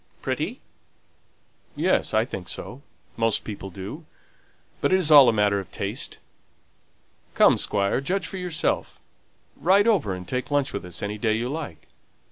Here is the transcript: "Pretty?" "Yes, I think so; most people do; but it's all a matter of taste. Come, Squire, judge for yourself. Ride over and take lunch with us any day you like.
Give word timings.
"Pretty?" 0.23 0.61
"Yes, 1.75 2.11
I 2.11 2.25
think 2.25 2.49
so; 2.49 2.81
most 3.17 3.43
people 3.43 3.69
do; 3.69 4.03
but 4.81 4.91
it's 4.91 5.11
all 5.11 5.29
a 5.29 5.31
matter 5.31 5.59
of 5.59 5.71
taste. 5.71 6.17
Come, 7.35 7.55
Squire, 7.59 8.01
judge 8.01 8.25
for 8.25 8.37
yourself. 8.37 8.99
Ride 9.55 9.85
over 9.85 10.15
and 10.15 10.27
take 10.27 10.49
lunch 10.49 10.73
with 10.73 10.85
us 10.85 11.03
any 11.03 11.19
day 11.19 11.33
you 11.37 11.49
like. 11.49 11.85